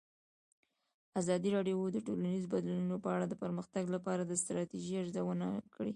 ازادي 1.19 1.49
راډیو 1.55 1.79
د 1.91 1.97
ټولنیز 2.07 2.43
بدلون 2.53 2.85
په 3.05 3.09
اړه 3.15 3.25
د 3.29 3.33
پرمختګ 3.43 3.83
لپاره 3.95 4.21
د 4.25 4.31
ستراتیژۍ 4.43 4.95
ارزونه 5.03 5.47
کړې. 5.75 5.89